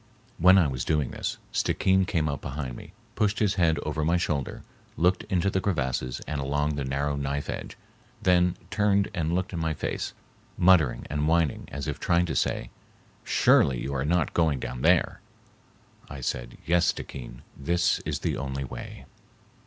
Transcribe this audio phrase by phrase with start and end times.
[0.39, 4.17] When I was doing this, Stickeen came up behind me, pushed his head over my
[4.17, 4.63] shoulder,
[4.97, 7.77] looked into the crevasses and along the narrow knife edge,
[8.19, 10.15] then turned and looked in my face,
[10.57, 12.71] muttering and whining as if trying to say,
[13.23, 15.21] "Surely you are not going down there."
[16.09, 19.05] I said, "Yes, Stickeen, this is the only way."